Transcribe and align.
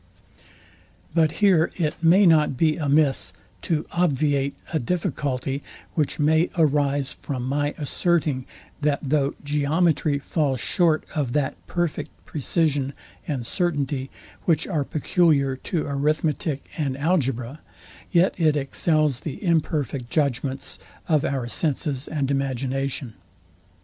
But 1.13 1.33
here 1.45 1.69
it 1.77 1.93
may 2.01 2.25
not 2.25 2.57
be 2.57 2.75
amiss 2.75 3.33
to 3.61 3.85
obviate 3.91 4.55
a 4.73 4.79
difficulty, 4.79 5.61
which 5.93 6.17
may 6.17 6.49
arise 6.57 7.13
from 7.21 7.43
my 7.43 7.75
asserting, 7.77 8.47
that 8.81 8.97
though 9.03 9.35
geometry 9.43 10.17
falls 10.17 10.59
short 10.59 11.03
of 11.13 11.33
that 11.33 11.53
perfect 11.67 12.09
precision 12.25 12.93
and 13.27 13.45
certainty, 13.45 14.09
which 14.45 14.65
are 14.65 14.83
peculiar 14.83 15.55
to 15.57 15.85
arithmetic 15.85 16.67
and 16.75 16.97
algebra, 16.97 17.59
yet 18.11 18.33
it 18.39 18.57
excels 18.57 19.19
the 19.19 19.43
imperfect 19.43 20.09
judgments 20.09 20.79
of 21.07 21.23
our 21.23 21.47
senses 21.47 22.07
and 22.07 22.31
imagination. 22.31 23.13